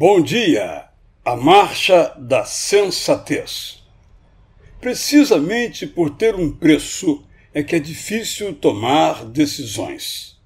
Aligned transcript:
Bom 0.00 0.20
dia! 0.20 0.84
A 1.24 1.34
marcha 1.34 2.14
da 2.16 2.44
sensatez. 2.44 3.82
Precisamente 4.80 5.88
por 5.88 6.10
ter 6.10 6.36
um 6.36 6.52
preço 6.52 7.24
é 7.52 7.64
que 7.64 7.74
é 7.74 7.80
difícil 7.80 8.54
tomar 8.54 9.24
decisões. 9.24 10.36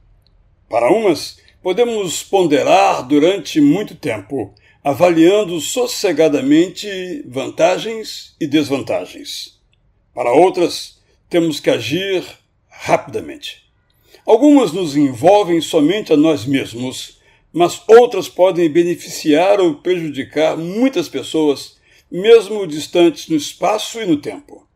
Para 0.70 0.90
umas, 0.90 1.36
podemos 1.62 2.22
ponderar 2.22 3.06
durante 3.06 3.60
muito 3.60 3.94
tempo, 3.94 4.54
avaliando 4.82 5.60
sossegadamente 5.60 7.22
vantagens 7.28 8.34
e 8.40 8.46
desvantagens. 8.46 9.60
Para 10.14 10.32
outras, 10.32 10.98
temos 11.28 11.60
que 11.60 11.68
agir 11.68 12.24
rapidamente. 12.70 13.64
Algumas 14.24 14.72
nos 14.72 14.96
envolvem 14.96 15.60
somente 15.60 16.10
a 16.10 16.16
nós 16.16 16.46
mesmos 16.46 17.20
mas 17.52 17.82
outras 17.86 18.28
podem 18.28 18.68
beneficiar 18.70 19.60
ou 19.60 19.74
prejudicar 19.74 20.56
muitas 20.56 21.08
pessoas, 21.08 21.76
mesmo 22.10 22.66
distantes 22.66 23.28
no 23.28 23.36
espaço 23.36 24.00
e 24.00 24.06
no 24.06 24.16
tempo. 24.16 24.66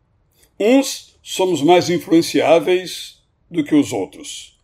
Uns 0.59 1.15
somos 1.23 1.61
mais 1.61 1.89
influenciáveis 1.89 3.17
do 3.49 3.63
que 3.63 3.75
os 3.75 3.91
outros. 3.91 4.57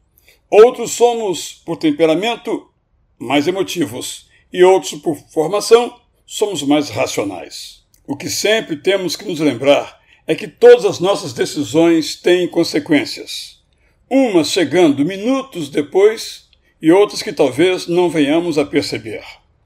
Outros 0.49 0.91
somos, 0.91 1.53
por 1.65 1.77
temperamento, 1.77 2.69
mais 3.17 3.47
emotivos, 3.47 4.27
e 4.51 4.63
outros, 4.63 4.93
por 5.01 5.15
formação, 5.31 5.99
somos 6.25 6.61
mais 6.61 6.89
racionais. 6.89 7.83
O 8.05 8.15
que 8.15 8.29
sempre 8.29 8.75
temos 8.75 9.15
que 9.15 9.25
nos 9.25 9.39
lembrar 9.39 9.99
é 10.27 10.35
que 10.35 10.47
todas 10.47 10.85
as 10.85 10.99
nossas 10.99 11.33
decisões 11.33 12.15
têm 12.15 12.47
consequências. 12.47 13.61
Umas 14.09 14.51
chegando 14.51 15.03
minutos 15.03 15.69
depois 15.69 16.42
e 16.83 16.91
outras 16.91 17.23
que 17.23 17.31
talvez 17.31 17.87
não 17.87 18.09
venhamos 18.09 18.57
a 18.57 18.65
perceber. 18.65 19.23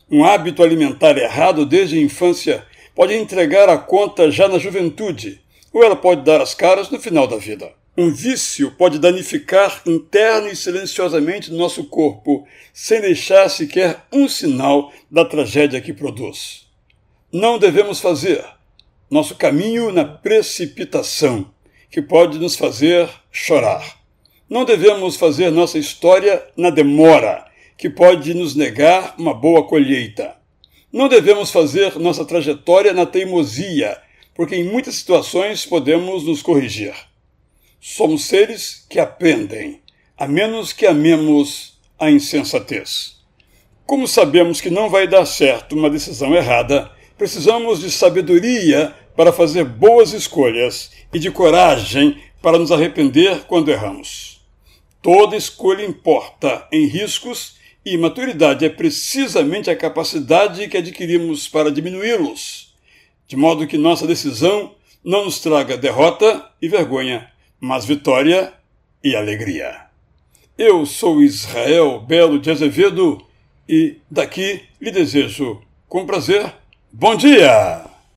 Um 0.08 0.24
hábito 0.24 0.62
alimentar 0.62 1.18
errado 1.18 1.66
desde 1.66 1.98
a 1.98 2.02
infância 2.02 2.64
pode 2.94 3.16
entregar 3.16 3.68
a 3.70 3.76
conta 3.76 4.30
já 4.30 4.48
na 4.48 4.60
juventude, 4.60 5.42
ou 5.74 5.84
ela 5.84 5.96
pode 5.96 6.22
dar 6.22 6.40
as 6.40 6.54
caras 6.54 6.92
no 6.92 7.00
final 7.00 7.26
da 7.26 7.36
vida. 7.36 7.74
Um 7.98 8.14
vício 8.14 8.70
pode 8.78 9.00
danificar 9.00 9.82
interna 9.88 10.50
e 10.50 10.56
silenciosamente 10.56 11.52
nosso 11.52 11.86
corpo, 11.86 12.48
sem 12.72 13.02
deixar 13.02 13.50
sequer 13.50 14.06
um 14.14 14.30
sinal 14.30 14.94
da 15.10 15.26
tragédia 15.26 15.82
que 15.82 15.94
produz. 15.94 16.68
Não 17.34 17.58
devemos 17.58 18.00
fazer 18.00 18.46
nosso 19.10 19.34
caminho 19.34 19.92
na 19.92 20.06
precipitação, 20.06 21.52
que 21.90 22.00
pode 22.00 22.38
nos 22.38 22.56
fazer 22.56 23.10
chorar. 23.32 23.97
Não 24.50 24.64
devemos 24.64 25.18
fazer 25.18 25.52
nossa 25.52 25.78
história 25.78 26.42
na 26.56 26.70
demora, 26.70 27.46
que 27.78 27.90
pode 27.90 28.34
nos 28.34 28.56
negar 28.56 29.14
uma 29.20 29.34
boa 29.34 29.68
colheita. 29.68 30.36
Não 30.92 31.10
devemos 31.10 31.52
fazer 31.52 32.00
nossa 32.00 32.24
trajetória 32.24 32.94
na 32.94 33.06
teimosia, 33.06 33.98
porque 34.34 34.56
em 34.56 34.64
muitas 34.64 34.96
situações 34.96 35.66
podemos 35.66 36.24
nos 36.24 36.42
corrigir. 36.42 36.94
Somos 37.82 38.24
seres 38.24 38.86
que 38.90 39.00
aprendem, 39.00 39.82
a 40.18 40.26
menos 40.26 40.72
que 40.72 40.86
amemos 40.86 41.78
a 42.00 42.10
insensatez. 42.10 43.18
Como 43.86 44.08
sabemos 44.08 44.62
que 44.62 44.70
não 44.70 44.90
vai 44.90 45.10
dar 45.10 45.26
certo 45.26 45.76
uma 45.76 45.90
decisão 45.90 46.34
errada, 46.34 46.90
precisamos 47.18 47.82
de 47.82 47.92
sabedoria 47.92 48.96
para 49.14 49.34
fazer 49.34 49.66
boas 49.66 50.14
escolhas 50.14 50.90
e 51.14 51.20
de 51.20 51.32
coragem 51.32 52.18
para 52.42 52.58
nos 52.58 52.72
arrepender 52.72 53.42
quando 53.46 53.70
erramos. 53.70 54.37
Toda 55.08 55.38
escolha 55.38 55.86
importa 55.86 56.68
em 56.70 56.86
riscos 56.86 57.56
e 57.86 57.98
maturidade 57.98 58.66
é 58.66 58.70
precisamente 58.70 59.70
a 59.70 59.76
capacidade 59.76 60.68
que 60.68 60.76
adquirimos 60.76 61.48
para 61.48 61.72
diminuí-los, 61.72 62.76
de 63.26 63.38
modo 63.38 63.66
que 63.66 63.78
nossa 63.78 64.06
decisão 64.06 64.76
não 65.02 65.24
nos 65.24 65.40
traga 65.40 65.78
derrota 65.78 66.52
e 66.62 66.68
vergonha, 66.68 67.32
mas 67.58 67.86
vitória 67.86 68.54
e 69.02 69.16
alegria. 69.16 69.86
Eu 70.58 70.86
sou 70.86 71.24
Israel 71.24 72.02
Belo 72.02 72.38
de 72.38 72.52
Azevedo 72.52 73.26
e 73.66 74.00
daqui 74.12 74.64
lhe 74.82 74.92
desejo, 74.92 75.62
com 75.88 76.06
prazer, 76.06 76.54
bom 76.92 77.16
dia! 77.16 77.87